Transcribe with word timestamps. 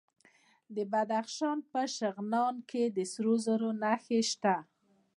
د 0.75 0.77
بدخشان 0.91 1.57
په 1.71 1.81
شغنان 1.97 2.55
کې 2.69 2.83
د 2.95 2.97
سرو 3.11 3.35
زرو 3.45 3.69
نښې 3.81 4.21
شته. 4.31 4.55